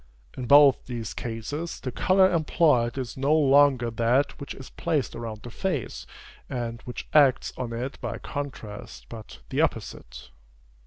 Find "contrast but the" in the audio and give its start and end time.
8.17-9.61